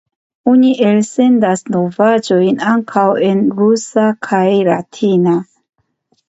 Oni 0.51 0.69
elsendas 0.91 1.61
novaĵojn 1.75 2.57
ankaŭ 2.71 3.05
en 3.27 3.45
rusa 3.61 4.07
kaj 4.29 4.43
latina. 4.71 5.37